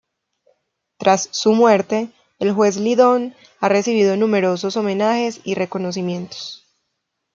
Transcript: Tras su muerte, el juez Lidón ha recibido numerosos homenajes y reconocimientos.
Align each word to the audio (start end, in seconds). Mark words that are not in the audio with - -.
Tras 0.97 1.29
su 1.31 1.53
muerte, 1.53 2.09
el 2.39 2.53
juez 2.53 2.77
Lidón 2.77 3.35
ha 3.59 3.69
recibido 3.69 4.17
numerosos 4.17 4.75
homenajes 4.75 5.41
y 5.43 5.53
reconocimientos. 5.53 6.65